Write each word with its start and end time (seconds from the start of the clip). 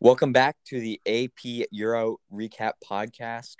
Welcome 0.00 0.32
back 0.32 0.54
to 0.66 0.78
the 0.78 1.00
AP 1.08 1.66
Euro 1.72 2.18
Recap 2.32 2.74
Podcast. 2.88 3.56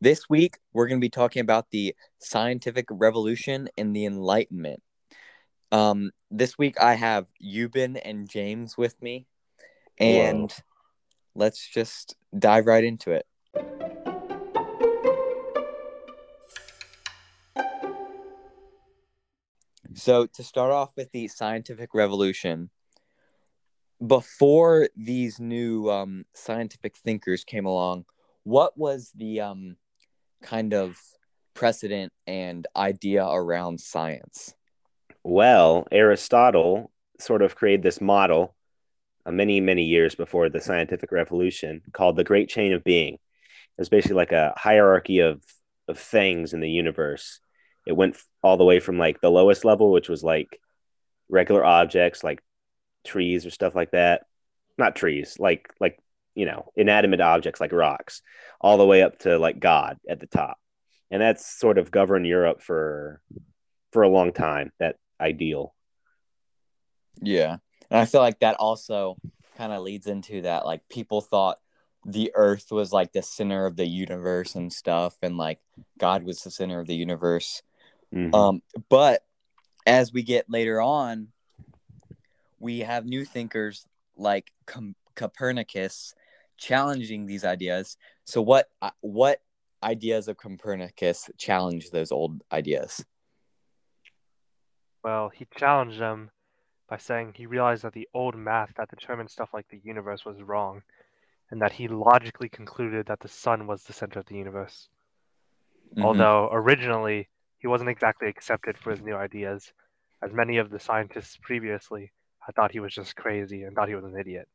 This 0.00 0.26
week, 0.26 0.56
we're 0.72 0.88
going 0.88 0.98
to 0.98 1.04
be 1.04 1.10
talking 1.10 1.40
about 1.40 1.66
the 1.70 1.94
scientific 2.18 2.86
revolution 2.90 3.68
and 3.76 3.94
the 3.94 4.06
Enlightenment. 4.06 4.82
Um, 5.70 6.12
this 6.30 6.56
week, 6.56 6.80
I 6.80 6.94
have 6.94 7.26
Yubin 7.44 8.00
and 8.02 8.26
James 8.26 8.78
with 8.78 8.94
me, 9.02 9.26
and 9.98 10.50
Hello. 10.50 10.64
let's 11.34 11.68
just 11.68 12.16
dive 12.38 12.64
right 12.64 12.82
into 12.82 13.10
it. 13.10 13.26
So, 19.92 20.24
to 20.24 20.42
start 20.42 20.72
off 20.72 20.92
with 20.96 21.12
the 21.12 21.28
scientific 21.28 21.92
revolution, 21.92 22.70
before 24.04 24.88
these 24.96 25.40
new 25.40 25.90
um, 25.90 26.24
scientific 26.34 26.96
thinkers 26.96 27.44
came 27.44 27.66
along, 27.66 28.04
what 28.44 28.76
was 28.76 29.10
the 29.14 29.40
um, 29.40 29.76
kind 30.42 30.74
of 30.74 30.98
precedent 31.54 32.12
and 32.26 32.66
idea 32.76 33.26
around 33.26 33.80
science? 33.80 34.54
Well, 35.24 35.86
Aristotle 35.90 36.92
sort 37.18 37.42
of 37.42 37.56
created 37.56 37.82
this 37.82 38.00
model 38.00 38.54
uh, 39.24 39.32
many, 39.32 39.60
many 39.60 39.84
years 39.84 40.14
before 40.14 40.48
the 40.48 40.60
scientific 40.60 41.10
revolution 41.10 41.82
called 41.92 42.16
the 42.16 42.24
Great 42.24 42.48
Chain 42.48 42.72
of 42.72 42.84
Being. 42.84 43.14
It 43.14 43.80
was 43.80 43.88
basically 43.88 44.16
like 44.16 44.32
a 44.32 44.54
hierarchy 44.56 45.20
of, 45.20 45.42
of 45.88 45.98
things 45.98 46.52
in 46.52 46.60
the 46.60 46.70
universe. 46.70 47.40
It 47.86 47.96
went 47.96 48.16
all 48.42 48.56
the 48.56 48.64
way 48.64 48.78
from 48.78 48.98
like 48.98 49.20
the 49.20 49.30
lowest 49.30 49.64
level, 49.64 49.90
which 49.90 50.08
was 50.08 50.22
like 50.22 50.60
regular 51.28 51.64
objects 51.64 52.22
like 52.22 52.40
trees 53.06 53.46
or 53.46 53.50
stuff 53.50 53.74
like 53.74 53.92
that. 53.92 54.26
Not 54.78 54.96
trees, 54.96 55.36
like 55.38 55.72
like 55.80 55.98
you 56.34 56.44
know, 56.44 56.70
inanimate 56.76 57.22
objects 57.22 57.60
like 57.60 57.72
rocks, 57.72 58.20
all 58.60 58.76
the 58.76 58.86
way 58.86 59.02
up 59.02 59.18
to 59.20 59.38
like 59.38 59.58
God 59.58 59.98
at 60.08 60.20
the 60.20 60.26
top. 60.26 60.58
And 61.10 61.22
that's 61.22 61.58
sort 61.58 61.78
of 61.78 61.90
governed 61.90 62.26
Europe 62.26 62.60
for 62.60 63.22
for 63.92 64.02
a 64.02 64.08
long 64.08 64.32
time, 64.32 64.72
that 64.78 64.96
ideal. 65.18 65.74
Yeah. 67.22 67.56
And 67.90 68.00
I 68.00 68.04
feel 68.04 68.20
like 68.20 68.40
that 68.40 68.56
also 68.56 69.16
kind 69.56 69.72
of 69.72 69.82
leads 69.82 70.06
into 70.06 70.42
that. 70.42 70.66
Like, 70.66 70.86
people 70.88 71.20
thought 71.20 71.58
the 72.04 72.32
earth 72.34 72.66
was 72.70 72.92
like 72.92 73.12
the 73.12 73.22
center 73.22 73.66
of 73.66 73.76
the 73.76 73.86
universe 73.86 74.54
and 74.54 74.72
stuff, 74.72 75.16
and 75.22 75.36
like 75.36 75.60
God 75.98 76.24
was 76.24 76.42
the 76.42 76.50
center 76.50 76.78
of 76.78 76.86
the 76.86 76.94
universe. 76.94 77.62
Mhm. 78.14 78.34
Um, 78.34 78.62
but 78.88 79.24
as 79.86 80.12
we 80.12 80.22
get 80.22 80.50
later 80.50 80.80
on, 80.80 81.28
we 82.58 82.80
have 82.80 83.04
new 83.04 83.24
thinkers 83.24 83.86
like 84.16 84.50
Com- 84.66 84.96
Copernicus 85.14 86.14
challenging 86.56 87.26
these 87.26 87.44
ideas. 87.44 87.96
So 88.24 88.40
what 88.42 88.68
uh, 88.80 88.90
what 89.00 89.40
ideas 89.82 90.28
of 90.28 90.36
Copernicus 90.36 91.30
challenge 91.36 91.90
those 91.90 92.10
old 92.10 92.42
ideas? 92.50 93.04
Well, 95.02 95.28
he 95.28 95.46
challenged 95.56 96.00
them 96.00 96.30
by 96.88 96.96
saying 96.96 97.34
he 97.36 97.46
realized 97.46 97.82
that 97.82 97.92
the 97.92 98.08
old 98.14 98.36
math 98.36 98.74
that 98.76 98.90
determined 98.90 99.30
stuff 99.30 99.50
like 99.52 99.68
the 99.68 99.80
universe 99.84 100.24
was 100.24 100.42
wrong, 100.42 100.82
and 101.50 101.60
that 101.62 101.72
he 101.72 101.88
logically 101.88 102.48
concluded 102.48 103.06
that 103.06 103.20
the 103.20 103.28
sun 103.28 103.66
was 103.66 103.84
the 103.84 103.92
center 103.92 104.20
of 104.20 104.26
the 104.26 104.36
universe. 104.36 104.88
Mhm. 105.96 106.04
Although 106.04 106.48
originally 106.52 107.28
he 107.58 107.66
wasn't 107.66 107.90
exactly 107.90 108.28
accepted 108.28 108.76
for 108.78 108.90
his 108.90 109.00
new 109.00 109.14
ideas, 109.14 109.72
as 110.22 110.32
many 110.32 110.58
of 110.58 110.70
the 110.70 110.80
scientists 110.80 111.36
previously 111.36 112.12
had 112.46 112.54
thought 112.54 112.72
he 112.72 112.80
was 112.80 112.94
just 112.94 113.16
crazy 113.16 113.64
and 113.64 113.74
thought 113.74 113.88
he 113.88 113.94
was 113.94 114.04
an 114.04 114.18
idiot. 114.18 114.48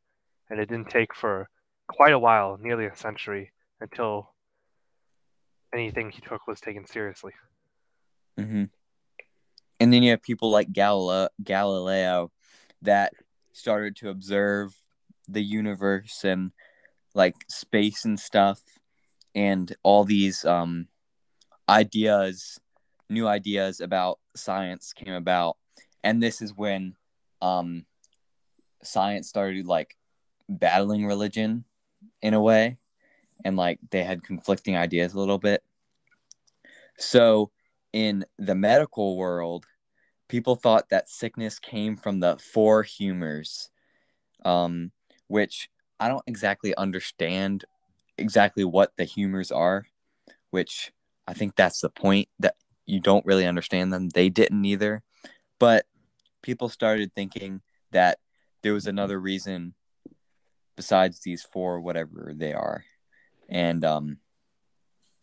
And 0.50 0.60
it 0.60 0.70
didn't 0.70 0.90
take 0.90 1.14
for 1.14 1.50
quite 1.88 2.14
a 2.14 2.20
while, 2.20 2.58
nearly 2.60 2.86
a 2.86 2.96
century, 2.96 3.52
until 3.82 4.34
anything 5.74 6.10
he 6.10 6.22
took 6.22 6.48
was 6.48 6.62
taken 6.62 6.86
seriously. 6.86 7.34
hmm 8.38 8.66
And 9.80 9.94
then 9.94 10.04
you 10.04 10.12
have 10.12 10.22
people 10.22 10.50
like 10.50 10.72
Galileo, 10.72 11.30
Galileo 11.44 12.32
that 12.82 13.14
started 13.52 13.96
to 13.98 14.10
observe 14.10 14.74
the 15.28 15.44
universe 15.44 16.24
and 16.24 16.52
like 17.14 17.36
space 17.50 18.06
and 18.06 18.20
stuff, 18.20 18.62
and 19.36 19.76
all 19.84 20.06
these 20.06 20.46
um, 20.46 20.88
ideas, 21.68 22.60
new 23.10 23.28
ideas 23.28 23.82
about 23.82 24.20
science 24.34 24.94
came 24.94 25.14
about, 25.14 25.58
and 26.04 26.24
this 26.24 26.42
is 26.42 26.56
when 26.56 26.96
um, 27.42 27.86
science 28.84 29.28
started 29.28 29.66
like 29.66 29.98
battling 30.50 31.06
religion 31.06 31.66
in 32.22 32.34
a 32.34 32.42
way, 32.42 32.78
and 33.44 33.56
like 33.58 33.80
they 33.90 34.04
had 34.04 34.24
conflicting 34.24 34.78
ideas 34.78 35.14
a 35.14 35.20
little 35.20 35.38
bit. 35.38 35.64
So 36.98 37.52
in 37.94 38.26
the 38.38 38.56
medical 38.56 39.18
world, 39.18 39.66
people 40.28 40.56
thought 40.56 40.90
that 40.90 41.10
sickness 41.10 41.60
came 41.60 41.98
from 41.98 42.20
the 42.20 42.38
four 42.38 42.84
humors, 42.84 43.70
um, 44.46 44.92
which 45.28 45.70
I 46.00 46.08
don't 46.08 46.24
exactly 46.28 46.76
understand 46.76 47.66
exactly 48.18 48.64
what 48.64 48.96
the 48.98 49.04
humors 49.04 49.52
are, 49.52 49.88
which 50.52 50.92
I 51.28 51.34
think 51.34 51.56
that's 51.56 51.82
the 51.82 51.90
point 51.90 52.30
that 52.40 52.56
you 52.86 53.00
don't 53.00 53.26
really 53.26 53.46
understand 53.46 53.92
them. 53.92 54.10
They 54.10 54.30
didn't 54.30 54.66
either. 54.66 55.04
But 55.60 55.86
people 56.42 56.70
started 56.70 57.14
thinking 57.14 57.62
that 57.92 58.20
there 58.64 58.74
was 58.74 58.88
another 58.88 59.20
reason 59.20 59.74
besides 60.76 61.20
these 61.20 61.44
four, 61.44 61.82
whatever 61.82 62.34
they 62.36 62.54
are. 62.54 62.84
And 63.50 63.84
um, 63.84 64.18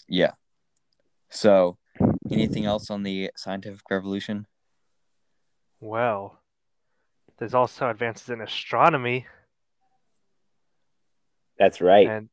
yeah. 0.09 0.33
So 1.31 1.78
anything 2.31 2.67
else 2.67 2.91
on 2.91 3.03
the 3.03 3.31
scientific 3.37 3.83
revolution? 3.91 4.47
Well, 5.81 6.39
there's 7.39 7.55
also 7.55 7.89
advances 7.89 8.28
in 8.31 8.41
astronomy, 8.41 9.27
That's 11.59 11.81
right. 11.81 12.09
and 12.09 12.28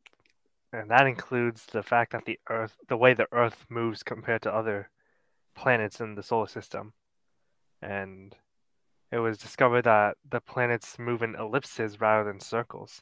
and 0.73 0.91
that 0.91 1.07
includes 1.07 1.65
the 1.67 1.83
fact 1.83 2.11
that 2.11 2.25
the 2.25 2.37
Earth, 2.49 2.75
the 2.89 2.97
way 2.97 3.13
the 3.13 3.27
Earth 3.31 3.65
moves 3.69 4.03
compared 4.03 4.41
to 4.41 4.53
other 4.53 4.89
planets 5.55 6.01
in 6.01 6.15
the 6.15 6.23
solar 6.23 6.47
system, 6.47 6.93
and 7.81 8.35
it 9.15 9.19
was 9.19 9.37
discovered 9.37 9.83
that 9.83 10.17
the 10.29 10.41
planets 10.41 10.99
move 10.99 11.21
in 11.21 11.35
ellipses 11.35 12.01
rather 12.01 12.25
than 12.29 12.41
circles, 12.41 13.01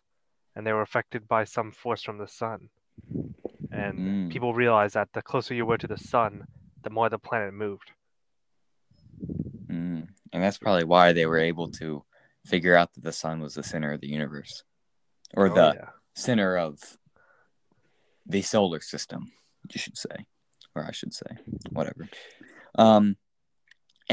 and 0.55 0.65
they 0.65 0.71
were 0.71 0.83
affected 0.83 1.27
by 1.27 1.43
some 1.43 1.71
force 1.71 2.03
from 2.03 2.19
the 2.19 2.27
sun. 2.27 2.69
And 3.71 3.97
Mm. 3.97 4.29
people 4.29 4.53
realized 4.53 4.93
that 4.93 5.11
the 5.13 5.23
closer 5.23 5.55
you 5.55 5.65
were 5.65 5.79
to 5.79 5.87
the 5.87 5.97
sun, 5.97 6.45
the 6.83 6.91
more 6.91 7.09
the 7.09 7.17
planet 7.17 7.51
moved. 7.55 7.89
Mm. 9.65 10.07
And 10.31 10.43
that's 10.43 10.59
probably 10.59 10.83
why 10.83 11.13
they 11.13 11.25
were 11.25 11.39
able 11.39 11.69
to 11.81 12.05
figure 12.45 12.75
out 12.75 12.93
that 12.93 13.03
the 13.03 13.11
sun 13.11 13.41
was 13.41 13.55
the 13.55 13.63
center 13.63 13.91
of 13.91 14.01
the 14.01 14.09
universe 14.09 14.63
or 15.35 15.49
Oh, 15.49 15.55
the 15.55 15.73
yeah. 15.75 15.89
center 16.13 16.59
of 16.59 16.79
the 18.27 18.43
solar 18.43 18.81
system, 18.81 19.31
you 19.73 19.79
should 19.79 19.97
say, 19.97 20.27
or 20.75 20.85
I 20.85 20.91
should 20.91 21.13
say, 21.15 21.37
whatever. 21.71 22.07
Um, 22.75 23.17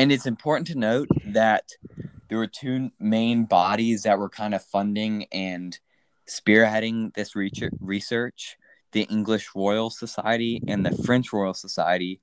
and 0.00 0.10
it's 0.10 0.24
important 0.24 0.66
to 0.68 0.78
note 0.78 1.08
that 1.26 1.72
there 2.30 2.38
were 2.38 2.46
two 2.46 2.90
main 2.98 3.44
bodies 3.44 4.04
that 4.04 4.18
were 4.18 4.30
kind 4.30 4.54
of 4.54 4.64
funding 4.64 5.26
and 5.30 5.78
spearheading 6.26 7.12
this 7.12 7.36
research, 7.36 8.56
the 8.92 9.02
English 9.02 9.50
Royal 9.54 9.90
Society 9.90 10.62
and 10.66 10.86
the 10.86 11.02
French 11.02 11.34
Royal 11.34 11.52
Society. 11.52 12.22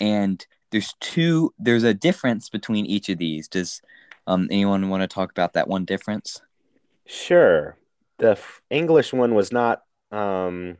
And 0.00 0.44
there's 0.70 0.94
two, 1.00 1.52
there's 1.58 1.84
a 1.84 1.92
difference 1.92 2.48
between 2.48 2.86
each 2.86 3.10
of 3.10 3.18
these. 3.18 3.46
Does 3.46 3.82
um, 4.26 4.48
anyone 4.50 4.88
want 4.88 5.02
to 5.02 5.06
talk 5.06 5.30
about 5.30 5.52
that 5.52 5.68
one 5.68 5.84
difference? 5.84 6.40
Sure. 7.04 7.76
The 8.20 8.38
English 8.70 9.12
one 9.12 9.34
was 9.34 9.52
not 9.52 9.82
um 10.12 10.78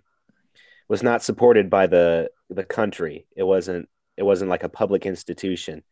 was 0.88 1.02
not 1.02 1.22
supported 1.22 1.68
by 1.68 1.88
the 1.88 2.30
the 2.48 2.64
country. 2.64 3.26
It 3.36 3.42
wasn't 3.42 3.90
it 4.16 4.22
wasn't 4.22 4.50
like 4.50 4.62
a 4.62 4.70
public 4.70 5.04
institution. 5.04 5.82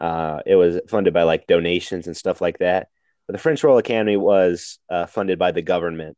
Uh 0.00 0.40
it 0.46 0.56
was 0.56 0.80
funded 0.88 1.14
by 1.14 1.24
like 1.24 1.46
donations 1.46 2.06
and 2.06 2.16
stuff 2.16 2.40
like 2.40 2.58
that. 2.58 2.88
But 3.26 3.34
the 3.34 3.38
French 3.38 3.62
Royal 3.62 3.78
Academy 3.78 4.16
was 4.16 4.78
uh, 4.88 5.06
funded 5.06 5.38
by 5.38 5.52
the 5.52 5.62
government. 5.62 6.16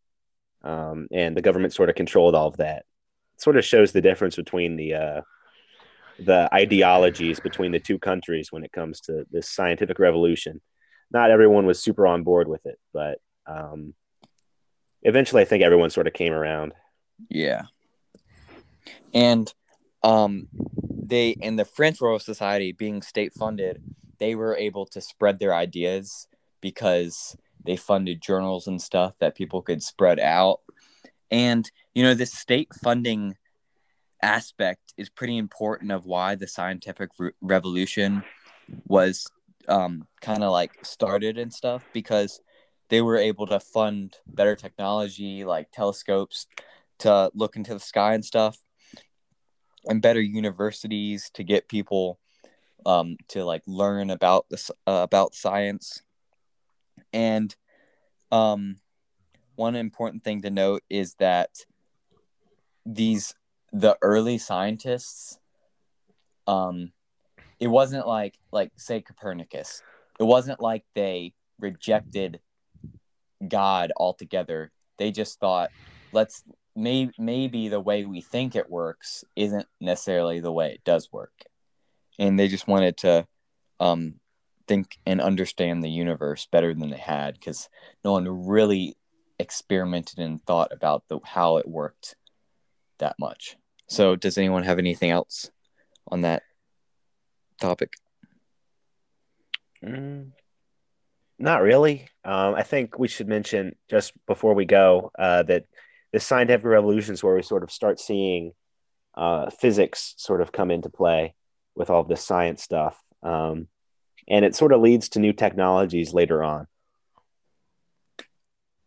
Um 0.62 1.08
and 1.10 1.36
the 1.36 1.42
government 1.42 1.74
sort 1.74 1.90
of 1.90 1.96
controlled 1.96 2.34
all 2.34 2.48
of 2.48 2.58
that. 2.58 2.84
It 3.34 3.42
sort 3.42 3.56
of 3.56 3.64
shows 3.64 3.92
the 3.92 4.00
difference 4.00 4.36
between 4.36 4.76
the 4.76 4.94
uh 4.94 5.20
the 6.18 6.48
ideologies 6.52 7.40
between 7.40 7.72
the 7.72 7.80
two 7.80 7.98
countries 7.98 8.52
when 8.52 8.64
it 8.64 8.72
comes 8.72 9.00
to 9.00 9.26
this 9.30 9.48
scientific 9.48 9.98
revolution. 9.98 10.60
Not 11.10 11.30
everyone 11.30 11.66
was 11.66 11.82
super 11.82 12.06
on 12.06 12.22
board 12.22 12.48
with 12.48 12.64
it, 12.66 12.78
but 12.92 13.18
um, 13.46 13.94
eventually 15.02 15.42
I 15.42 15.44
think 15.44 15.62
everyone 15.62 15.90
sort 15.90 16.06
of 16.06 16.12
came 16.12 16.32
around. 16.32 16.74
Yeah. 17.28 17.62
And 19.12 19.52
um 20.02 20.48
they 21.12 21.28
in 21.28 21.56
the 21.56 21.64
French 21.66 22.00
Royal 22.00 22.18
Society 22.18 22.72
being 22.72 23.02
state 23.02 23.34
funded, 23.34 23.82
they 24.18 24.34
were 24.34 24.56
able 24.56 24.86
to 24.86 25.00
spread 25.02 25.38
their 25.38 25.54
ideas 25.54 26.26
because 26.62 27.36
they 27.62 27.76
funded 27.76 28.22
journals 28.22 28.66
and 28.66 28.80
stuff 28.80 29.18
that 29.18 29.34
people 29.34 29.60
could 29.60 29.82
spread 29.82 30.18
out. 30.18 30.60
And, 31.30 31.70
you 31.94 32.02
know, 32.02 32.14
this 32.14 32.32
state 32.32 32.68
funding 32.82 33.36
aspect 34.22 34.94
is 34.96 35.10
pretty 35.10 35.36
important 35.36 35.92
of 35.92 36.06
why 36.06 36.34
the 36.34 36.48
scientific 36.48 37.10
re- 37.18 37.32
revolution 37.42 38.22
was 38.86 39.26
um, 39.68 40.06
kind 40.22 40.42
of 40.42 40.50
like 40.50 40.82
started 40.82 41.36
and 41.36 41.52
stuff 41.52 41.84
because 41.92 42.40
they 42.88 43.02
were 43.02 43.18
able 43.18 43.46
to 43.48 43.60
fund 43.60 44.16
better 44.26 44.56
technology 44.56 45.44
like 45.44 45.70
telescopes 45.72 46.46
to 47.00 47.30
look 47.34 47.56
into 47.56 47.74
the 47.74 47.80
sky 47.80 48.14
and 48.14 48.24
stuff 48.24 48.56
and 49.86 50.02
better 50.02 50.20
universities 50.20 51.30
to 51.34 51.44
get 51.44 51.68
people 51.68 52.18
um, 52.86 53.16
to 53.28 53.44
like 53.44 53.62
learn 53.66 54.10
about 54.10 54.46
this 54.50 54.70
uh, 54.86 55.00
about 55.02 55.34
science. 55.34 56.02
And 57.12 57.54
um, 58.30 58.76
one 59.54 59.76
important 59.76 60.24
thing 60.24 60.42
to 60.42 60.50
note 60.50 60.82
is 60.88 61.14
that 61.18 61.50
these 62.84 63.34
the 63.72 63.96
early 64.02 64.38
scientists 64.38 65.38
um 66.46 66.92
it 67.60 67.68
wasn't 67.68 68.06
like 68.06 68.36
like 68.50 68.72
say 68.76 69.00
copernicus. 69.00 69.82
It 70.18 70.24
wasn't 70.24 70.60
like 70.60 70.84
they 70.94 71.32
rejected 71.60 72.40
god 73.46 73.92
altogether. 73.96 74.72
They 74.98 75.12
just 75.12 75.38
thought 75.38 75.70
let's 76.12 76.42
maybe 76.74 77.12
maybe 77.18 77.68
the 77.68 77.80
way 77.80 78.04
we 78.04 78.20
think 78.20 78.56
it 78.56 78.70
works 78.70 79.24
isn't 79.36 79.66
necessarily 79.80 80.40
the 80.40 80.52
way 80.52 80.72
it 80.72 80.84
does 80.84 81.12
work 81.12 81.44
and 82.18 82.38
they 82.38 82.48
just 82.48 82.66
wanted 82.66 82.96
to 82.96 83.26
um 83.80 84.14
think 84.66 84.98
and 85.04 85.20
understand 85.20 85.82
the 85.82 85.90
universe 85.90 86.46
better 86.50 86.72
than 86.72 86.90
they 86.90 86.96
had 86.96 87.34
because 87.34 87.68
no 88.04 88.12
one 88.12 88.46
really 88.46 88.96
experimented 89.38 90.18
and 90.18 90.42
thought 90.44 90.72
about 90.72 91.04
the 91.08 91.18
how 91.24 91.56
it 91.56 91.68
worked 91.68 92.16
that 92.98 93.16
much 93.18 93.56
so, 93.92 94.16
does 94.16 94.38
anyone 94.38 94.62
have 94.62 94.78
anything 94.78 95.10
else 95.10 95.50
on 96.08 96.22
that 96.22 96.44
topic? 97.60 97.92
Mm, 99.84 100.30
not 101.38 101.60
really. 101.60 102.08
Um, 102.24 102.54
I 102.54 102.62
think 102.62 102.98
we 102.98 103.06
should 103.06 103.28
mention 103.28 103.76
just 103.90 104.14
before 104.26 104.54
we 104.54 104.64
go 104.64 105.10
uh, 105.18 105.42
that 105.42 105.64
the 106.12 106.20
scientific 106.20 106.64
revolutions 106.64 107.22
where 107.22 107.34
we 107.34 107.42
sort 107.42 107.62
of 107.62 107.70
start 107.70 107.98
seeing 107.98 108.52
uh, 109.14 109.50
physics 109.50 110.14
sort 110.16 110.40
of 110.40 110.52
come 110.52 110.70
into 110.70 110.88
play 110.88 111.34
with 111.74 111.90
all 111.90 112.04
this 112.04 112.24
science 112.24 112.62
stuff. 112.62 112.98
Um, 113.22 113.68
and 114.28 114.44
it 114.44 114.54
sort 114.54 114.72
of 114.72 114.80
leads 114.80 115.08
to 115.10 115.20
new 115.20 115.32
technologies 115.32 116.12
later 116.12 116.42
on. 116.42 116.66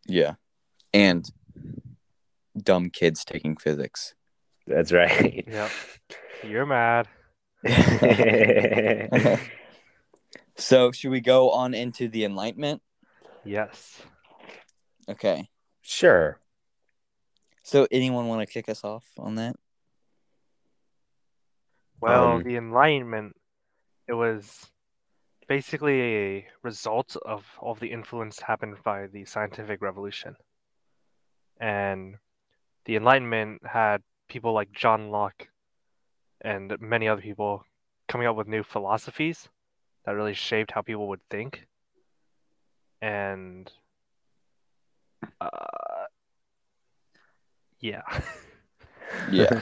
Yeah. 0.07 0.35
And 0.93 1.27
dumb 2.57 2.89
kids 2.89 3.25
taking 3.25 3.57
physics. 3.57 4.13
That's 4.67 4.91
right. 4.91 5.45
Yep. 5.51 5.71
You're 6.43 6.65
mad. 6.65 7.07
so, 10.57 10.91
should 10.91 11.09
we 11.09 11.21
go 11.21 11.49
on 11.51 11.73
into 11.73 12.07
the 12.07 12.25
Enlightenment? 12.25 12.81
Yes. 13.43 14.01
Okay. 15.09 15.49
Sure. 15.81 16.39
So, 17.65 17.87
anyone 17.91 18.27
want 18.27 18.47
to 18.47 18.53
kick 18.53 18.69
us 18.69 18.83
off 18.83 19.07
on 19.17 19.33
that? 19.35 19.55
Well, 21.99 22.33
Um, 22.33 22.43
the 22.43 22.57
Enlightenment, 22.57 23.35
it 24.07 24.13
was 24.13 24.69
basically 25.47 25.99
a 25.99 26.47
result 26.61 27.15
of 27.25 27.43
all 27.57 27.73
the 27.73 27.91
influence 27.91 28.39
happened 28.39 28.77
by 28.83 29.07
the 29.07 29.25
scientific 29.25 29.81
revolution. 29.81 30.35
And 31.59 32.17
the 32.85 32.97
Enlightenment 32.97 33.65
had 33.65 34.03
people 34.29 34.53
like 34.53 34.71
John 34.71 35.09
Locke 35.09 35.47
and 36.41 36.79
many 36.79 37.07
other 37.07 37.23
people 37.23 37.63
coming 38.07 38.27
up 38.27 38.35
with 38.35 38.47
new 38.47 38.61
philosophies 38.61 39.49
that 40.05 40.11
really 40.11 40.35
shaped 40.35 40.69
how 40.69 40.83
people 40.83 41.07
would 41.07 41.27
think. 41.31 41.65
And 43.01 43.71
uh, 45.41 45.49
yeah. 47.85 48.21
Yeah. 49.29 49.59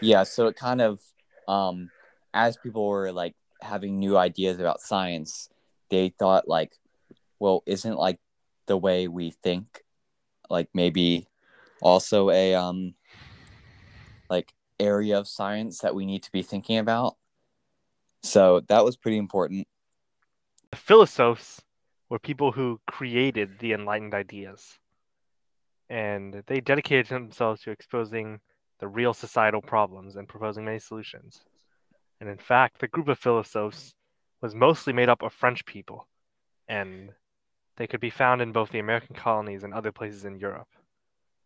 yeah. 0.00 0.22
So, 0.22 0.46
it 0.46 0.56
kind 0.56 0.80
of, 0.80 1.00
um, 1.48 1.90
as 2.32 2.56
people 2.56 2.86
were 2.86 3.12
like 3.12 3.34
having 3.60 3.98
new 3.98 4.16
ideas 4.16 4.60
about 4.60 4.80
science, 4.80 5.48
they 5.90 6.10
thought, 6.10 6.48
like, 6.48 6.72
well, 7.38 7.62
isn't 7.66 7.96
like 7.96 8.18
the 8.66 8.76
way 8.76 9.08
we 9.08 9.30
think, 9.42 9.82
like 10.48 10.68
maybe 10.72 11.26
also 11.80 12.30
a, 12.30 12.54
um, 12.54 12.94
like 14.30 14.52
area 14.78 15.18
of 15.18 15.28
science 15.28 15.80
that 15.80 15.94
we 15.94 16.06
need 16.06 16.22
to 16.22 16.32
be 16.32 16.42
thinking 16.42 16.78
about. 16.78 17.16
So 18.22 18.60
that 18.68 18.84
was 18.84 18.96
pretty 18.96 19.18
important. 19.18 19.66
The 20.70 20.76
philosophes 20.76 21.60
were 22.08 22.18
people 22.18 22.52
who 22.52 22.80
created 22.86 23.58
the 23.58 23.72
enlightened 23.72 24.14
ideas. 24.14 24.78
And 25.92 26.42
they 26.46 26.62
dedicated 26.62 27.08
themselves 27.08 27.60
to 27.62 27.70
exposing 27.70 28.40
the 28.80 28.88
real 28.88 29.12
societal 29.12 29.60
problems 29.60 30.16
and 30.16 30.26
proposing 30.26 30.64
many 30.64 30.78
solutions. 30.78 31.42
And 32.18 32.30
in 32.30 32.38
fact, 32.38 32.80
the 32.80 32.88
group 32.88 33.08
of 33.08 33.18
philosophes 33.18 33.94
was 34.40 34.54
mostly 34.54 34.94
made 34.94 35.10
up 35.10 35.22
of 35.22 35.34
French 35.34 35.66
people, 35.66 36.08
and 36.66 37.10
they 37.76 37.86
could 37.86 38.00
be 38.00 38.08
found 38.08 38.40
in 38.40 38.52
both 38.52 38.70
the 38.70 38.78
American 38.78 39.14
colonies 39.14 39.64
and 39.64 39.74
other 39.74 39.92
places 39.92 40.24
in 40.24 40.38
Europe. 40.38 40.68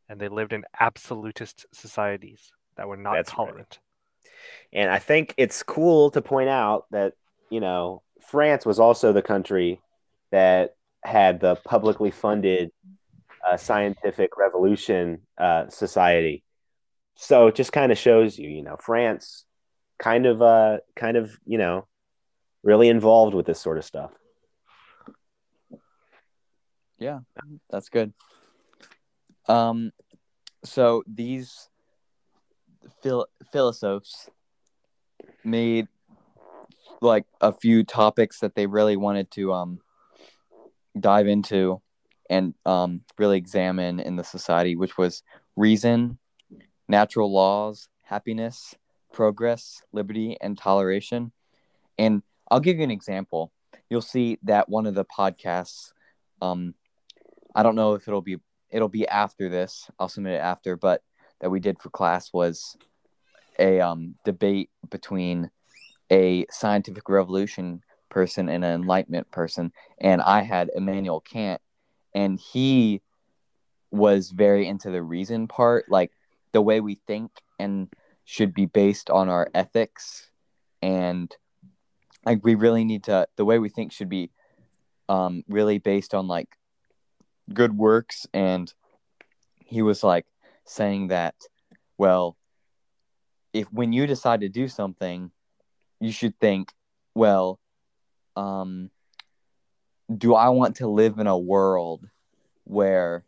And 0.08 0.20
they 0.20 0.28
lived 0.28 0.52
in 0.52 0.64
absolutist 0.78 1.66
societies 1.72 2.52
that 2.76 2.86
were 2.86 2.96
not 2.96 3.14
That's 3.14 3.30
right. 3.30 3.48
tolerant. 3.48 3.80
And 4.72 4.92
I 4.92 5.00
think 5.00 5.34
it's 5.36 5.64
cool 5.64 6.12
to 6.12 6.22
point 6.22 6.50
out 6.50 6.86
that, 6.92 7.14
you 7.50 7.58
know, 7.58 8.02
France 8.30 8.64
was 8.64 8.78
also 8.78 9.12
the 9.12 9.22
country 9.22 9.80
that 10.30 10.76
had 11.02 11.40
the 11.40 11.56
publicly 11.56 12.12
funded 12.12 12.70
uh, 13.46 13.56
scientific 13.56 14.36
revolution 14.36 15.20
uh, 15.38 15.68
society. 15.68 16.42
So 17.14 17.46
it 17.46 17.54
just 17.54 17.72
kind 17.72 17.92
of 17.92 17.98
shows 17.98 18.38
you, 18.38 18.48
you 18.48 18.62
know, 18.62 18.76
France 18.78 19.44
kind 19.98 20.26
of, 20.26 20.42
uh, 20.42 20.78
kind 20.94 21.16
of, 21.16 21.38
you 21.46 21.58
know, 21.58 21.86
really 22.62 22.88
involved 22.88 23.34
with 23.34 23.46
this 23.46 23.60
sort 23.60 23.78
of 23.78 23.84
stuff. 23.84 24.10
Yeah, 26.98 27.20
that's 27.70 27.88
good. 27.88 28.12
Um, 29.48 29.92
so 30.64 31.02
these 31.06 31.68
phil- 33.02 33.28
philosophes 33.52 34.28
made 35.44 35.88
like 37.00 37.24
a 37.40 37.52
few 37.52 37.84
topics 37.84 38.40
that 38.40 38.54
they 38.54 38.66
really 38.66 38.96
wanted 38.96 39.30
to 39.30 39.52
um 39.52 39.80
dive 40.98 41.26
into 41.28 41.80
and 42.30 42.54
um 42.64 43.02
really 43.18 43.38
examine 43.38 44.00
in 44.00 44.16
the 44.16 44.24
society, 44.24 44.76
which 44.76 44.98
was 44.98 45.22
reason, 45.56 46.18
natural 46.88 47.32
laws, 47.32 47.88
happiness, 48.02 48.74
progress, 49.12 49.82
liberty, 49.92 50.36
and 50.40 50.58
toleration. 50.58 51.32
And 51.98 52.22
I'll 52.50 52.60
give 52.60 52.76
you 52.76 52.84
an 52.84 52.90
example. 52.90 53.52
You'll 53.88 54.02
see 54.02 54.38
that 54.42 54.68
one 54.68 54.86
of 54.86 54.94
the 54.94 55.04
podcasts, 55.04 55.92
um, 56.42 56.74
I 57.54 57.62
don't 57.62 57.76
know 57.76 57.94
if 57.94 58.06
it'll 58.06 58.22
be 58.22 58.38
it'll 58.70 58.88
be 58.88 59.08
after 59.08 59.48
this. 59.48 59.90
I'll 59.98 60.08
submit 60.08 60.34
it 60.34 60.42
after, 60.42 60.76
but 60.76 61.02
that 61.40 61.50
we 61.50 61.60
did 61.60 61.80
for 61.80 61.90
class 61.90 62.32
was 62.32 62.76
a 63.58 63.80
um, 63.80 64.16
debate 64.24 64.70
between 64.90 65.50
a 66.10 66.46
scientific 66.50 67.08
revolution 67.08 67.82
person 68.08 68.48
and 68.48 68.64
an 68.64 68.74
enlightenment 68.74 69.30
person, 69.30 69.72
and 69.98 70.20
I 70.22 70.42
had 70.42 70.70
Immanuel 70.74 71.20
Kant, 71.20 71.60
and 72.16 72.40
he 72.40 73.02
was 73.90 74.30
very 74.30 74.66
into 74.66 74.90
the 74.90 75.02
reason 75.02 75.46
part, 75.46 75.84
like 75.90 76.10
the 76.52 76.62
way 76.62 76.80
we 76.80 76.94
think 77.06 77.30
and 77.58 77.92
should 78.24 78.54
be 78.54 78.64
based 78.64 79.10
on 79.10 79.28
our 79.28 79.48
ethics, 79.54 80.30
and 80.80 81.36
like 82.24 82.42
we 82.42 82.54
really 82.54 82.84
need 82.84 83.04
to 83.04 83.28
the 83.36 83.44
way 83.44 83.58
we 83.58 83.68
think 83.68 83.92
should 83.92 84.08
be 84.08 84.30
um, 85.10 85.44
really 85.46 85.78
based 85.78 86.14
on 86.14 86.26
like 86.26 86.48
good 87.52 87.76
works, 87.76 88.26
and 88.32 88.72
he 89.58 89.82
was 89.82 90.02
like 90.02 90.24
saying 90.64 91.08
that, 91.08 91.34
well, 91.98 92.36
if 93.52 93.70
when 93.70 93.92
you 93.92 94.06
decide 94.06 94.40
to 94.40 94.48
do 94.48 94.68
something, 94.68 95.30
you 96.00 96.12
should 96.12 96.40
think, 96.40 96.72
well, 97.14 97.60
um, 98.36 98.90
do 100.14 100.34
I 100.34 100.48
want 100.50 100.76
to 100.76 100.88
live 100.88 101.18
in 101.18 101.26
a 101.26 101.38
world 101.38 102.08
where 102.64 103.24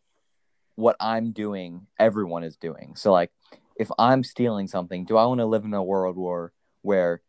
what 0.77 0.97
I'm 1.01 1.33
doing, 1.33 1.87
everyone 1.99 2.45
is 2.45 2.57
doing? 2.57 2.95
So, 2.97 3.13
like, 3.13 3.33
if 3.77 3.91
I'm 3.99 4.23
stealing 4.23 4.69
something, 4.69 5.05
do 5.05 5.17
I 5.17 5.27
want 5.27 5.41
to 5.41 5.47
live 5.47 5.65
in 5.65 5.75
a 5.75 5.83
world 5.83 6.17
where 6.17 6.53
where 6.83 7.21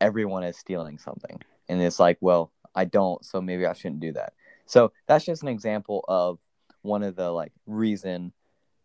everyone 0.00 0.44
is 0.44 0.56
stealing 0.56 0.98
something? 0.98 1.40
And 1.68 1.80
it's 1.80 1.98
like, 1.98 2.18
well, 2.20 2.52
I 2.74 2.84
don't, 2.84 3.24
so 3.24 3.40
maybe 3.40 3.66
I 3.66 3.72
shouldn't 3.72 4.00
do 4.00 4.12
that. 4.12 4.34
So 4.66 4.92
that's 5.06 5.24
just 5.24 5.42
an 5.42 5.48
example 5.48 6.04
of 6.08 6.38
one 6.82 7.02
of 7.02 7.16
the 7.16 7.30
like 7.30 7.52
reason 7.66 8.32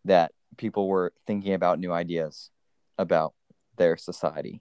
that 0.04 0.32
people 0.56 0.88
were 0.88 1.12
thinking 1.26 1.54
about 1.54 1.78
new 1.78 1.92
ideas 1.92 2.50
about 2.98 3.34
their 3.76 3.96
society. 3.96 4.60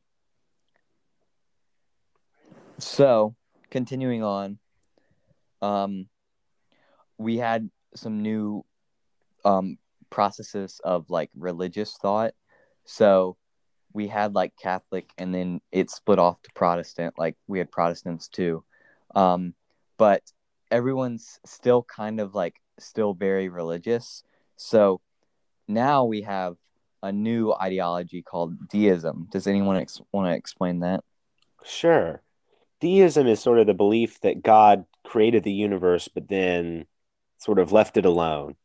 So, 2.78 3.36
continuing 3.70 4.24
on, 4.24 4.58
um, 5.62 6.08
we 7.18 7.38
had 7.38 7.70
some 7.96 8.22
new 8.22 8.66
um, 9.46 9.78
processes 10.10 10.80
of 10.84 11.10
like 11.10 11.30
religious 11.36 11.98
thought. 12.02 12.34
So, 12.86 13.38
we 13.94 14.08
had 14.08 14.34
like 14.34 14.54
Catholic, 14.62 15.10
and 15.18 15.34
then 15.36 15.62
it 15.72 15.90
split 15.90 16.20
off 16.20 16.42
to 16.44 16.50
Protestant. 16.56 17.16
Like 17.18 17.36
we 17.48 17.60
had 17.60 17.72
Protestants 17.72 18.28
too, 18.28 18.64
um, 19.16 19.54
but 19.98 20.24
everyone's 20.72 21.40
still 21.46 21.84
kind 21.84 22.20
of 22.20 22.34
like 22.34 22.56
still 22.80 23.14
very 23.14 23.50
religious. 23.50 24.24
So 24.56 25.02
now 25.68 26.06
we 26.06 26.22
have 26.22 26.56
a 27.04 27.12
new 27.12 27.54
ideology 27.54 28.22
called 28.22 28.70
deism. 28.70 29.28
Does 29.32 29.48
anyone 29.48 29.78
ex- 29.78 30.02
want 30.12 30.28
to 30.28 30.36
explain 30.36 30.80
that? 30.80 31.04
Sure. 31.64 32.22
Deism 32.82 33.28
is 33.28 33.40
sort 33.40 33.60
of 33.60 33.68
the 33.68 33.74
belief 33.74 34.20
that 34.22 34.42
God 34.42 34.86
created 35.06 35.44
the 35.44 35.54
universe, 35.54 36.08
but 36.08 36.28
then 36.28 36.86
sort 37.38 37.60
of 37.60 37.72
left 37.72 37.98
it 37.98 38.06
alone. 38.06 38.56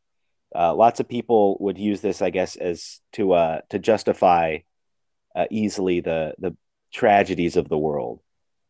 Uh, 0.55 0.73
lots 0.73 0.99
of 0.99 1.07
people 1.07 1.57
would 1.59 1.77
use 1.77 2.01
this, 2.01 2.21
I 2.21 2.29
guess, 2.29 2.55
as 2.55 2.99
to 3.13 3.33
uh, 3.33 3.61
to 3.69 3.79
justify 3.79 4.59
uh, 5.35 5.45
easily 5.51 6.01
the 6.01 6.33
the 6.39 6.55
tragedies 6.91 7.57
of 7.57 7.69
the 7.69 7.77
world. 7.77 8.21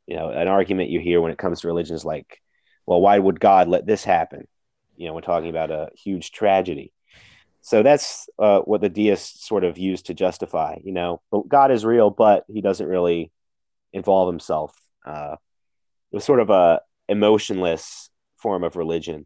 You 0.05 0.15
know, 0.15 0.29
an 0.29 0.47
argument 0.47 0.89
you 0.89 0.99
hear 0.99 1.21
when 1.21 1.31
it 1.31 1.37
comes 1.37 1.61
to 1.61 1.67
religion 1.67 1.95
is 1.95 2.05
like, 2.05 2.41
"Well, 2.85 3.01
why 3.01 3.17
would 3.17 3.39
God 3.39 3.67
let 3.67 3.85
this 3.85 4.03
happen?" 4.03 4.47
You 4.97 5.07
know, 5.07 5.13
we're 5.13 5.21
talking 5.21 5.49
about 5.49 5.71
a 5.71 5.89
huge 5.95 6.31
tragedy. 6.31 6.91
So 7.61 7.83
that's 7.83 8.29
uh, 8.39 8.59
what 8.61 8.81
the 8.81 8.89
deists 8.89 9.47
sort 9.47 9.63
of 9.63 9.77
use 9.77 10.03
to 10.03 10.13
justify. 10.13 10.77
You 10.83 10.93
know, 10.93 11.21
God 11.47 11.71
is 11.71 11.85
real, 11.85 12.09
but 12.09 12.45
He 12.47 12.61
doesn't 12.61 12.87
really 12.87 13.31
involve 13.93 14.31
Himself. 14.31 14.73
Uh, 15.07 15.37
it 16.11 16.15
was 16.15 16.25
sort 16.25 16.39
of 16.39 16.49
a 16.49 16.81
emotionless 17.07 18.09
form 18.37 18.63
of 18.63 18.75
religion. 18.75 19.25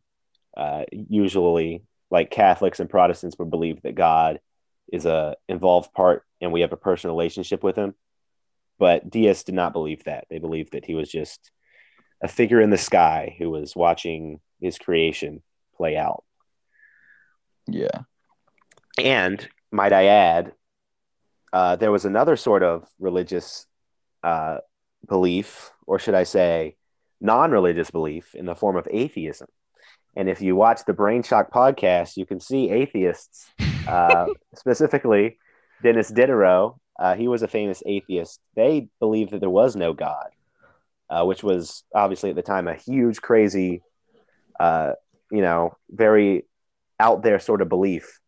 Uh, 0.55 0.83
usually, 0.91 1.83
like 2.09 2.29
Catholics 2.29 2.79
and 2.79 2.89
Protestants 2.89 3.37
would 3.39 3.49
believe 3.49 3.81
that 3.81 3.95
God 3.95 4.39
is 4.91 5.05
a 5.05 5.35
involved 5.47 5.93
part, 5.93 6.23
and 6.39 6.51
we 6.51 6.61
have 6.61 6.73
a 6.73 6.77
personal 6.77 7.15
relationship 7.15 7.63
with 7.63 7.75
Him. 7.75 7.95
But 8.77 9.09
deists 9.09 9.43
did 9.43 9.55
not 9.55 9.73
believe 9.73 10.03
that. 10.03 10.25
They 10.29 10.39
believed 10.39 10.73
that 10.73 10.85
He 10.85 10.95
was 10.95 11.09
just 11.09 11.51
a 12.21 12.27
figure 12.27 12.61
in 12.61 12.69
the 12.69 12.77
sky 12.77 13.35
who 13.39 13.49
was 13.49 13.75
watching 13.75 14.39
His 14.59 14.77
creation 14.77 15.41
play 15.75 15.97
out. 15.97 16.23
Yeah. 17.67 18.01
And 18.97 19.47
might 19.71 19.93
I 19.93 20.05
add, 20.07 20.53
uh, 21.53 21.75
there 21.77 21.91
was 21.91 22.05
another 22.05 22.35
sort 22.35 22.63
of 22.63 22.87
religious 22.99 23.65
uh, 24.23 24.57
belief, 25.07 25.71
or 25.87 25.99
should 25.99 26.15
I 26.15 26.23
say, 26.23 26.75
non 27.19 27.51
religious 27.51 27.91
belief 27.91 28.35
in 28.35 28.45
the 28.45 28.55
form 28.55 28.75
of 28.75 28.87
atheism. 28.89 29.47
And 30.15 30.29
if 30.29 30.41
you 30.41 30.55
watch 30.55 30.81
the 30.85 30.93
Brain 30.93 31.23
Shock 31.23 31.51
podcast, 31.51 32.17
you 32.17 32.25
can 32.25 32.39
see 32.39 32.69
atheists, 32.69 33.45
uh, 33.87 34.27
specifically 34.55 35.37
Denis 35.81 36.09
Diderot. 36.09 36.75
Uh, 36.99 37.15
he 37.15 37.27
was 37.27 37.43
a 37.43 37.47
famous 37.47 37.81
atheist. 37.85 38.39
They 38.55 38.89
believed 38.99 39.31
that 39.31 39.39
there 39.39 39.49
was 39.49 39.75
no 39.75 39.93
God, 39.93 40.29
uh, 41.09 41.23
which 41.23 41.43
was 41.43 41.83
obviously 41.95 42.29
at 42.29 42.35
the 42.35 42.41
time 42.41 42.67
a 42.67 42.75
huge, 42.75 43.21
crazy, 43.21 43.81
uh, 44.59 44.93
you 45.31 45.41
know, 45.41 45.77
very 45.89 46.45
out 46.99 47.23
there 47.23 47.39
sort 47.39 47.61
of 47.61 47.69
belief. 47.69 48.19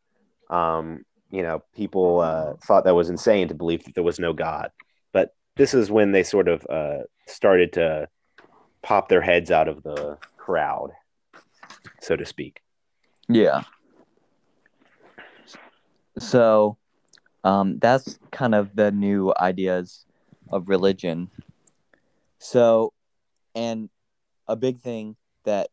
Um, 0.49 1.03
you 1.29 1.43
know, 1.43 1.63
people 1.75 2.21
uh, 2.21 2.53
thought 2.65 2.85
that 2.85 2.95
was 2.95 3.09
insane 3.09 3.49
to 3.49 3.55
believe 3.55 3.83
that 3.83 3.95
there 3.95 4.03
was 4.03 4.19
no 4.19 4.33
God. 4.33 4.69
This 5.55 5.73
is 5.73 5.91
when 5.91 6.11
they 6.11 6.23
sort 6.23 6.47
of 6.47 6.65
uh, 6.69 7.03
started 7.27 7.73
to 7.73 8.07
pop 8.81 9.07
their 9.07 9.21
heads 9.21 9.51
out 9.51 9.67
of 9.67 9.83
the 9.83 10.17
crowd, 10.37 10.91
so 12.01 12.15
to 12.15 12.25
speak. 12.25 12.61
Yeah. 13.29 13.63
So, 16.19 16.77
um, 17.43 17.79
that's 17.79 18.19
kind 18.31 18.55
of 18.55 18.75
the 18.75 18.91
new 18.91 19.33
ideas 19.39 20.05
of 20.49 20.69
religion. 20.69 21.29
So, 22.39 22.93
and 23.55 23.89
a 24.47 24.55
big 24.55 24.79
thing 24.79 25.15
that 25.45 25.69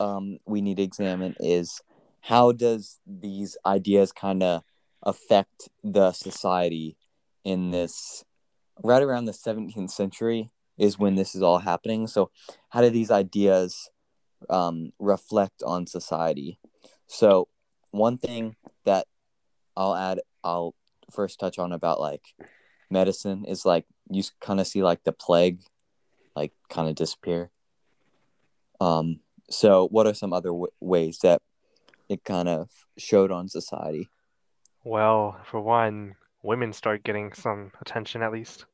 um, 0.00 0.38
we 0.46 0.60
need 0.60 0.76
to 0.76 0.82
examine 0.82 1.36
is 1.40 1.80
how 2.20 2.52
does 2.52 3.00
these 3.06 3.56
ideas 3.64 4.12
kind 4.12 4.42
of 4.42 4.62
affect 5.02 5.68
the 5.82 6.12
society 6.12 6.96
in 7.44 7.70
this 7.70 8.24
right 8.82 9.02
around 9.02 9.24
the 9.24 9.32
17th 9.32 9.90
century 9.90 10.50
is 10.76 10.98
when 10.98 11.16
this 11.16 11.34
is 11.34 11.42
all 11.42 11.58
happening. 11.58 12.06
So 12.06 12.30
how 12.70 12.80
do 12.80 12.90
these 12.90 13.10
ideas 13.10 13.90
um, 14.48 14.92
reflect 14.98 15.62
on 15.64 15.86
society? 15.86 16.58
So 17.06 17.48
one 17.90 18.18
thing 18.18 18.56
that 18.84 19.06
i'll 19.76 19.94
add 19.94 20.20
i'll 20.44 20.74
first 21.10 21.40
touch 21.40 21.58
on 21.58 21.72
about 21.72 22.00
like 22.00 22.34
medicine 22.90 23.44
is 23.44 23.64
like 23.64 23.86
you 24.10 24.22
kind 24.40 24.60
of 24.60 24.66
see 24.66 24.82
like 24.82 25.04
the 25.04 25.12
plague 25.12 25.60
like 26.36 26.52
kind 26.68 26.88
of 26.88 26.94
disappear. 26.94 27.50
Um 28.80 29.20
so 29.50 29.88
what 29.88 30.06
are 30.06 30.14
some 30.14 30.32
other 30.32 30.50
w- 30.50 30.72
ways 30.80 31.18
that 31.22 31.42
it 32.08 32.24
kind 32.24 32.48
of 32.48 32.70
showed 32.96 33.30
on 33.30 33.48
society? 33.48 34.08
Well, 34.84 35.36
for 35.50 35.60
one, 35.60 36.14
women 36.42 36.72
start 36.72 37.04
getting 37.04 37.32
some 37.32 37.72
attention 37.80 38.22
at 38.22 38.32
least. 38.32 38.66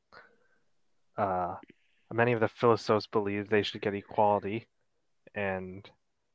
Uh, 1.17 1.55
many 2.13 2.33
of 2.33 2.39
the 2.39 2.47
philosophers 2.47 3.07
believe 3.07 3.49
they 3.49 3.63
should 3.63 3.81
get 3.81 3.93
equality, 3.93 4.67
and 5.33 5.89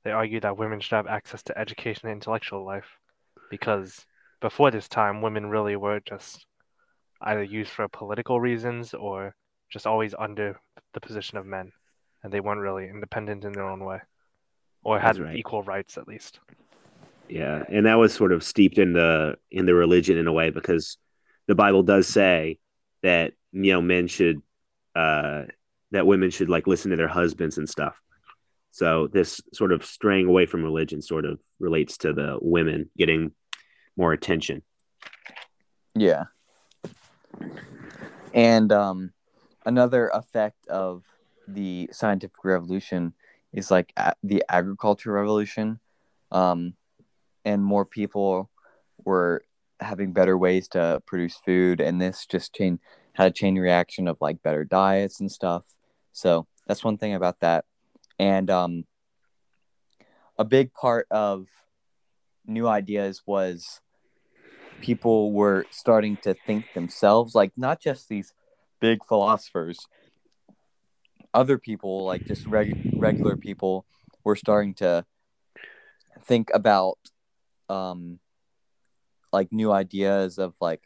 they 0.04 0.10
argue 0.10 0.40
that 0.40 0.58
women 0.58 0.80
should 0.80 0.96
have 0.96 1.06
access 1.06 1.42
to 1.44 1.58
education 1.58 2.08
and 2.08 2.16
intellectual 2.16 2.64
life, 2.64 2.98
because 3.50 4.06
before 4.40 4.70
this 4.70 4.88
time, 4.88 5.22
women 5.22 5.46
really 5.46 5.76
were 5.76 6.00
just 6.00 6.46
either 7.22 7.42
used 7.42 7.70
for 7.70 7.86
political 7.88 8.40
reasons 8.40 8.94
or 8.94 9.34
just 9.70 9.86
always 9.86 10.14
under 10.18 10.58
the 10.94 11.00
position 11.00 11.38
of 11.38 11.46
men, 11.46 11.70
and 12.22 12.32
they 12.32 12.40
weren't 12.40 12.60
really 12.60 12.88
independent 12.88 13.44
in 13.44 13.52
their 13.52 13.68
own 13.68 13.84
way, 13.84 14.00
or 14.82 14.98
had 14.98 15.18
right. 15.18 15.36
equal 15.36 15.62
rights 15.62 15.98
at 15.98 16.08
least. 16.08 16.40
Yeah, 17.28 17.62
and 17.68 17.86
that 17.86 17.98
was 17.98 18.12
sort 18.12 18.32
of 18.32 18.42
steeped 18.42 18.78
in 18.78 18.92
the 18.92 19.36
in 19.52 19.66
the 19.66 19.74
religion 19.74 20.16
in 20.16 20.26
a 20.26 20.32
way 20.32 20.50
because 20.50 20.96
the 21.46 21.54
Bible 21.54 21.82
does 21.82 22.06
say 22.06 22.58
that 23.02 23.32
you 23.52 23.72
know 23.72 23.80
men 23.82 24.06
should 24.06 24.42
uh 24.94 25.42
that 25.90 26.06
women 26.06 26.30
should 26.30 26.48
like 26.48 26.66
listen 26.66 26.90
to 26.90 26.96
their 26.96 27.08
husbands 27.08 27.58
and 27.58 27.68
stuff. 27.68 28.00
So 28.70 29.08
this 29.08 29.40
sort 29.52 29.72
of 29.72 29.84
straying 29.84 30.28
away 30.28 30.46
from 30.46 30.62
religion 30.62 31.02
sort 31.02 31.24
of 31.24 31.40
relates 31.58 31.98
to 31.98 32.12
the 32.12 32.38
women 32.40 32.88
getting 32.96 33.32
more 33.96 34.12
attention. 34.12 34.62
Yeah. 35.94 36.24
And 38.32 38.70
um, 38.70 39.12
another 39.66 40.08
effect 40.08 40.66
of 40.68 41.04
the 41.48 41.90
scientific 41.92 42.44
revolution 42.44 43.14
is 43.52 43.70
like 43.70 43.92
a- 43.96 44.14
the 44.22 44.44
agriculture 44.48 45.12
revolution. 45.12 45.80
Um, 46.30 46.74
and 47.44 47.64
more 47.64 47.84
people 47.84 48.50
were 49.04 49.42
having 49.80 50.12
better 50.12 50.36
ways 50.36 50.68
to 50.68 51.02
produce 51.06 51.36
food. 51.36 51.80
And 51.80 52.00
this 52.00 52.26
just 52.26 52.54
chain 52.54 52.78
had 53.14 53.28
a 53.28 53.34
chain 53.34 53.58
reaction 53.58 54.08
of 54.08 54.18
like 54.20 54.42
better 54.42 54.64
diets 54.64 55.20
and 55.20 55.30
stuff. 55.30 55.64
So 56.12 56.46
that's 56.66 56.84
one 56.84 56.98
thing 56.98 57.14
about 57.14 57.40
that. 57.40 57.64
And 58.18 58.50
um, 58.50 58.84
a 60.38 60.44
big 60.44 60.72
part 60.72 61.06
of 61.10 61.46
new 62.46 62.66
ideas 62.66 63.22
was 63.26 63.80
people 64.80 65.32
were 65.32 65.66
starting 65.70 66.16
to 66.16 66.34
think 66.46 66.64
themselves 66.74 67.34
like 67.34 67.52
not 67.56 67.80
just 67.80 68.08
these 68.08 68.32
big 68.80 69.04
philosophers 69.06 69.86
other 71.34 71.58
people 71.58 72.04
like 72.04 72.24
just 72.26 72.46
reg- 72.46 72.92
regular 72.96 73.36
people 73.36 73.84
were 74.24 74.36
starting 74.36 74.74
to 74.74 75.04
think 76.24 76.50
about 76.54 76.98
um 77.68 78.18
like 79.32 79.52
new 79.52 79.72
ideas 79.72 80.38
of 80.38 80.54
like 80.60 80.82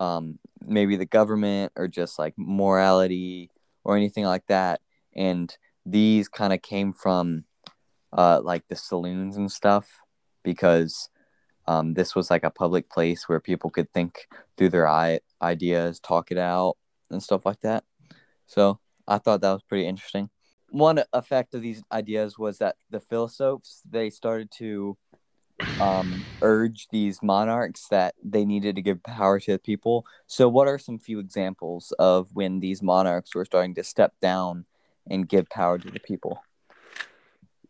um 0.00 0.38
maybe 0.64 0.96
the 0.96 1.06
government 1.06 1.72
or 1.76 1.88
just 1.88 2.18
like 2.18 2.34
morality 2.36 3.50
or 3.84 3.96
anything 3.96 4.24
like 4.24 4.46
that 4.46 4.80
and 5.14 5.56
these 5.84 6.28
kind 6.28 6.52
of 6.52 6.62
came 6.62 6.92
from 6.92 7.44
uh 8.12 8.40
like 8.42 8.66
the 8.68 8.76
saloons 8.76 9.36
and 9.36 9.50
stuff 9.50 10.00
because 10.42 11.08
um, 11.66 11.94
this 11.94 12.14
was 12.14 12.30
like 12.30 12.44
a 12.44 12.50
public 12.50 12.90
place 12.90 13.28
where 13.28 13.40
people 13.40 13.70
could 13.70 13.92
think 13.92 14.26
through 14.56 14.70
their 14.70 14.88
I- 14.88 15.20
ideas, 15.40 16.00
talk 16.00 16.30
it 16.30 16.38
out, 16.38 16.76
and 17.10 17.22
stuff 17.22 17.46
like 17.46 17.60
that. 17.60 17.84
So 18.46 18.80
I 19.06 19.18
thought 19.18 19.40
that 19.42 19.52
was 19.52 19.62
pretty 19.62 19.86
interesting. 19.86 20.30
one 20.70 21.02
effect 21.12 21.54
of 21.54 21.62
these 21.62 21.82
ideas 21.92 22.38
was 22.38 22.58
that 22.58 22.76
the 22.90 23.00
philosophes 23.00 23.82
they 23.88 24.08
started 24.10 24.50
to 24.58 24.96
um, 25.80 26.24
urge 26.40 26.88
these 26.90 27.22
monarchs 27.22 27.88
that 27.88 28.14
they 28.22 28.44
needed 28.44 28.76
to 28.76 28.82
give 28.82 29.02
power 29.02 29.40
to 29.40 29.52
the 29.52 29.58
people. 29.58 30.06
So, 30.26 30.48
what 30.48 30.68
are 30.68 30.78
some 30.78 30.98
few 30.98 31.18
examples 31.18 31.92
of 31.98 32.28
when 32.34 32.60
these 32.60 32.82
monarchs 32.82 33.34
were 33.34 33.44
starting 33.44 33.74
to 33.76 33.84
step 33.84 34.14
down 34.20 34.64
and 35.08 35.28
give 35.28 35.48
power 35.48 35.78
to 35.78 35.90
the 35.90 36.00
people? 36.00 36.42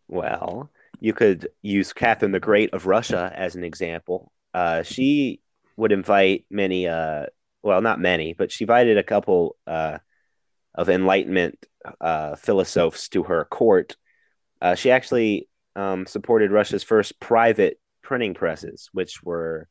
Well, 0.09 0.71
you 1.01 1.15
could 1.15 1.49
use 1.63 1.93
Catherine 1.93 2.33
the 2.33 2.41
Great 2.41 2.75
of 2.75 2.87
Russia 2.87 3.33
as 3.35 3.57
an 3.57 3.65
example. 3.65 4.31
Uh, 4.53 4.83
she 4.83 5.41
would 5.77 5.93
invite 5.93 6.45
many, 6.51 6.87
uh, 6.87 7.27
well, 7.63 7.81
not 7.81 7.99
many, 7.99 8.35
but 8.35 8.53
she 8.53 8.65
invited 8.65 8.99
a 8.99 9.03
couple 9.03 9.57
uh, 9.67 9.99
of 10.75 10.89
Enlightenment 10.89 11.67
uh, 12.01 12.37
philosophers 12.37 13.09
to 13.09 13.23
her 13.25 13.45
court. 13.47 13.97
Uh, 14.61 14.75
she 14.75 14.91
actually 14.91 15.49
um, 15.75 16.07
supported 16.07 16.51
Russia's 16.51 16.83
first 16.83 17.19
private 17.19 17.81
printing 18.03 18.35
presses, 18.35 18.89
which 18.93 19.23
were 19.23 19.69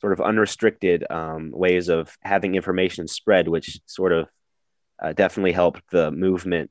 sort 0.00 0.12
of 0.12 0.20
unrestricted 0.20 1.04
um, 1.10 1.50
ways 1.52 1.88
of 1.88 2.16
having 2.22 2.54
information 2.54 3.06
spread, 3.06 3.48
which 3.48 3.80
sort 3.86 4.12
of 4.12 4.28
uh, 5.00 5.12
definitely 5.12 5.52
helped 5.52 5.82
the 5.90 6.10
movement 6.10 6.70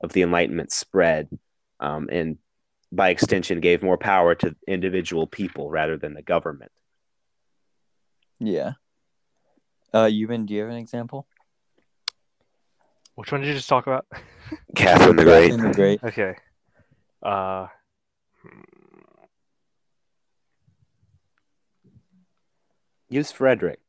of 0.00 0.12
the 0.12 0.22
Enlightenment 0.22 0.72
spread, 0.72 1.28
um, 1.80 2.08
and 2.10 2.38
by 2.92 3.10
extension, 3.10 3.60
gave 3.60 3.82
more 3.82 3.98
power 3.98 4.34
to 4.34 4.56
individual 4.66 5.26
people 5.26 5.70
rather 5.70 5.96
than 5.96 6.14
the 6.14 6.22
government. 6.22 6.72
Yeah. 8.40 8.72
Uh, 9.94 10.06
Ewan, 10.06 10.46
do 10.46 10.54
you 10.54 10.60
have 10.60 10.70
an 10.70 10.76
example? 10.76 11.26
Which 13.14 13.30
one 13.30 13.42
did 13.42 13.48
you 13.48 13.54
just 13.54 13.68
talk 13.68 13.86
about? 13.86 14.06
Catherine 14.74 15.16
the 15.16 15.24
Great. 15.24 15.50
Catherine 15.50 15.70
the 15.70 15.76
Great. 15.76 16.04
okay. 16.04 16.36
Uh, 17.22 17.66
Use 23.10 23.32
Frederick. 23.32 23.80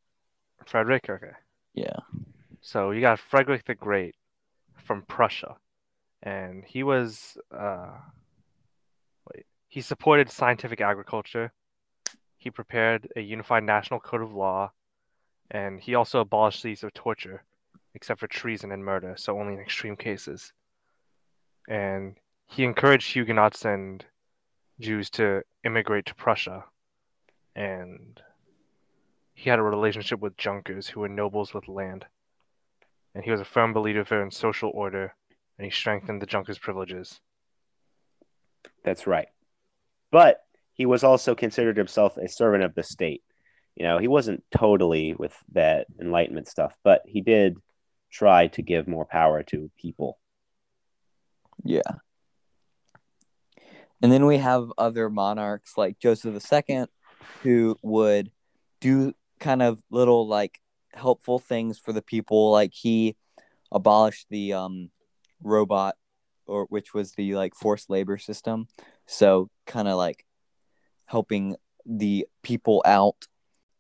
Frederick. 0.66 1.08
Okay. 1.08 1.32
Yeah. 1.75 2.00
So 2.60 2.90
you 2.92 3.01
got 3.01 3.20
Frederick 3.20 3.66
the 3.66 3.75
Great 3.75 4.16
from 4.84 5.04
Prussia, 5.04 5.56
and 6.24 6.63
he 6.66 6.82
was 6.84 7.38
uh, 7.56 7.92
wait, 9.32 9.46
he 9.68 9.82
supported 9.82 10.30
scientific 10.30 10.82
agriculture. 10.82 11.54
He 12.38 12.50
prepared 12.50 13.08
a 13.16 13.22
unified 13.22 13.63
national 13.63 14.00
code 14.00 14.22
of 14.22 14.34
law, 14.34 14.72
and 15.51 15.80
he 15.80 15.94
also 15.94 16.20
abolished 16.20 16.63
the 16.63 16.70
use 16.70 16.84
of 16.84 16.94
torture, 16.94 17.44
except 17.94 18.20
for 18.20 18.28
treason 18.28 18.72
and 18.72 18.84
murder, 18.84 19.13
so 19.18 19.40
only 19.40 19.54
in 19.54 19.60
extreme 19.60 19.96
cases. 19.96 20.51
And 21.70 22.16
he 22.48 22.63
encouraged 22.63 23.13
Huguenots 23.13 23.66
and 23.66 24.04
Jews 24.80 25.12
to 25.12 25.44
immigrate 25.63 26.08
to 26.08 26.16
Prussia, 26.16 26.66
and 27.56 28.20
he 29.41 29.50
had 29.50 29.57
a 29.57 29.63
relationship 29.63 30.19
with 30.19 30.38
Junkers, 30.38 30.88
who 30.88 31.00
were 31.00 31.10
nobles 31.10 31.51
with 31.51 31.67
land. 31.67 32.05
And 33.15 33.24
he 33.24 33.31
was 33.31 33.41
a 33.41 33.45
firm 33.45 33.74
believer 33.74 34.21
in 34.21 34.29
social 34.29 34.69
order, 34.71 35.15
and 35.57 35.65
he 35.65 35.71
strengthened 35.71 36.21
the 36.21 36.27
Junkers' 36.27 36.60
privileges. 36.60 37.19
That's 38.83 39.07
right. 39.07 39.29
But 40.12 40.41
he 40.74 40.86
was 40.86 41.03
also 41.03 41.33
considered 41.33 41.75
himself 41.75 42.17
a 42.17 42.29
servant 42.29 42.63
of 42.63 42.75
the 42.75 42.83
state. 42.83 43.24
You 43.75 43.86
know, 43.86 43.98
he 43.98 44.07
wasn't 44.07 44.43
totally 44.55 45.15
with 45.15 45.36
that 45.53 45.88
Enlightenment 46.00 46.48
stuff, 46.48 46.75
but 46.83 47.01
he 47.07 47.21
did 47.21 47.57
try 48.12 48.45
to 48.50 48.62
give 48.62 48.88
more 48.88 49.05
power 49.05 49.41
to 49.45 49.71
people. 49.75 50.19
Yeah. 51.63 51.81
And 54.03 54.12
then 54.12 54.27
we 54.27 54.38
have 54.38 54.71
other 54.77 55.09
monarchs 55.09 55.79
like 55.79 55.98
Joseph 55.98 56.46
II 56.53 56.85
who 57.42 57.75
would 57.81 58.29
do 58.81 59.16
kind 59.42 59.62
of 59.62 59.82
little 59.90 60.27
like 60.27 60.62
helpful 60.94 61.40
things 61.40 61.80
for 61.80 61.92
the 61.92 62.01
people 62.01 62.51
like 62.51 62.74
he 62.74 63.18
abolished 63.72 64.27
the 64.30 64.54
um 64.54 64.90
robot 65.44 65.96
or 66.46 66.66
which 66.66 66.94
was 66.94 67.14
the 67.14 67.36
like 67.36 67.56
forced 67.56 67.90
labor 67.90 68.18
system. 68.18 68.68
So 69.06 69.50
kind 69.66 69.88
of 69.88 69.98
like 69.98 70.25
helping 71.06 71.56
the 71.86 72.27
people 72.44 72.84
out. 72.86 73.27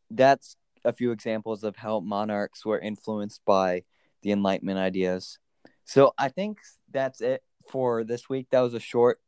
That's 0.09 0.55
a 0.83 0.93
few 0.93 1.11
examples 1.11 1.63
of 1.63 1.75
how 1.77 1.99
monarchs 1.99 2.65
were 2.65 2.79
influenced 2.79 3.41
by 3.45 3.83
the 4.23 4.31
enlightenment 4.31 4.79
ideas. 4.79 5.37
So 5.85 6.13
i 6.17 6.29
think 6.29 6.59
that's 6.91 7.21
it 7.21 7.43
for 7.69 8.03
this 8.03 8.27
week. 8.27 8.47
That 8.49 8.61
was 8.61 8.73
a 8.73 8.79
short 8.79 9.19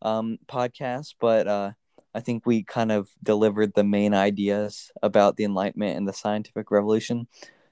um 0.00 0.38
podcast 0.46 1.14
but 1.20 1.48
uh 1.48 1.72
I 2.18 2.20
think 2.20 2.44
we 2.44 2.64
kind 2.64 2.90
of 2.90 3.08
delivered 3.22 3.74
the 3.74 3.84
main 3.84 4.12
ideas 4.12 4.90
about 5.04 5.36
the 5.36 5.44
Enlightenment 5.44 5.96
and 5.96 6.08
the 6.08 6.12
scientific 6.12 6.72
revolution. 6.72 7.28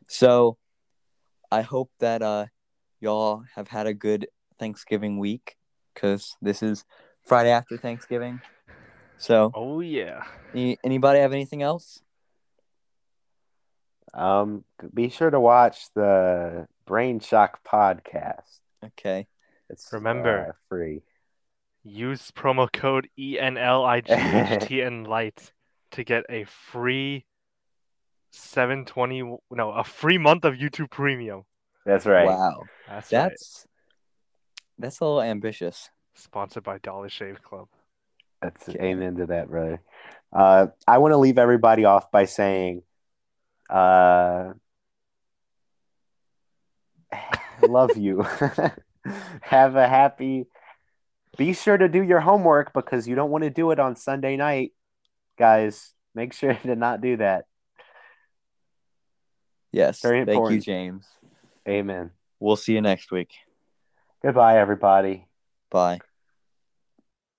So 0.07 0.57
I 1.51 1.63
hope 1.63 1.91
that 1.99 2.23
uh, 2.23 2.47
y'all 3.01 3.43
have 3.57 3.67
had 3.67 3.89
a 3.89 3.93
good 3.93 4.29
Thanksgiving 4.57 5.19
week 5.19 5.57
because 5.93 6.37
this 6.41 6.63
is 6.63 6.85
Friday 7.25 7.51
after 7.51 7.77
Thanksgiving. 7.77 8.41
So, 9.19 9.51
oh 9.53 9.81
yeah. 9.81 10.23
Any, 10.55 10.79
anybody 10.85 11.19
have 11.19 11.33
anything 11.33 11.63
else? 11.63 11.99
Um, 14.15 14.63
be 14.95 15.09
sure 15.09 15.31
to 15.31 15.41
watch 15.41 15.93
the 15.97 16.69
Brain 16.87 17.19
Shock 17.19 17.65
podcast. 17.65 18.61
Okay. 18.85 19.27
It's 19.69 19.93
remember 19.93 20.51
uh, 20.51 20.53
free. 20.69 21.03
Use 21.87 22.33
promo 22.33 22.71
code 22.73 23.09
ENLIGHTN 23.17 25.07
Light 25.07 25.53
to 25.93 26.03
get 26.03 26.25
a 26.29 26.43
free 26.45 27.25
720 28.33 29.39
no, 29.53 29.71
a 29.71 29.85
free 29.85 30.19
month 30.19 30.45
of 30.45 30.55
YouTube 30.55 30.91
Premium. 30.91 31.45
That's 31.85 32.05
right. 32.05 32.27
Wow. 32.27 32.65
That's, 32.89 33.09
That's 33.09 33.67
right. 33.67 33.71
that's 34.81 35.01
a 35.01 35.05
little 35.05 35.23
ambitious. 35.23 35.91
Sponsored 36.17 36.65
by 36.65 36.79
Dollar 36.79 37.09
Shave 37.09 37.41
Club. 37.43 37.69
That's 38.43 38.69
amen 38.71 39.17
to 39.19 39.27
that, 39.27 39.49
brother. 39.49 39.81
Uh, 40.33 40.67
I 40.89 40.99
want 40.99 41.13
to 41.13 41.19
leave 41.19 41.39
everybody 41.39 41.85
off 41.85 42.11
by 42.11 42.25
saying, 42.25 42.83
uh, 43.71 44.55
love 47.63 47.97
you. 47.97 48.23
Have 49.41 49.77
a 49.77 49.87
happy 49.87 50.47
be 51.37 51.53
sure 51.53 51.77
to 51.77 51.89
do 51.89 52.03
your 52.03 52.21
homework 52.21 52.73
because 52.73 53.07
you 53.07 53.15
don't 53.15 53.31
want 53.31 53.45
to 53.45 53.51
do 53.51 53.71
it 53.71 53.79
on 53.79 53.97
Sunday 53.97 54.37
night, 54.37 54.73
guys. 55.39 55.93
Make 56.15 56.33
sure 56.33 56.55
to 56.63 56.77
not 56.77 57.01
do 57.01 57.19
that. 57.19 57.45
Yes. 59.73 60.01
Very 60.01 60.25
thank 60.25 60.31
important. 60.31 60.67
you, 60.67 60.73
James. 60.73 61.07
Amen. 61.69 62.11
We'll 62.41 62.57
see 62.57 62.73
you 62.73 62.81
next 62.81 63.11
week. 63.11 63.31
Goodbye, 64.23 64.59
everybody. 64.59 65.27
Bye. 65.71 66.01